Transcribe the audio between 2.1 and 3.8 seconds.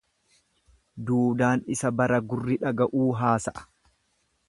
gurri dhaga'uu haasa'a.